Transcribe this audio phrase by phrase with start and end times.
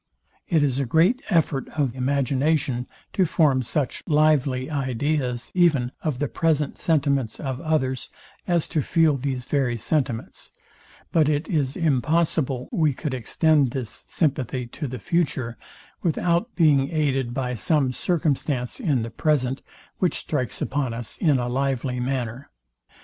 [0.47, 6.27] It is a great effort of imagination, to form such lively ideas even of the
[6.27, 8.09] present sentiments of others
[8.47, 10.49] as to feel these very sentiments;
[11.11, 15.55] but it is impossible we could extend this sympathy to the future,
[16.01, 19.61] without being aided by some circumstance in the present,
[19.99, 22.49] which strikes upon us in a lively manner.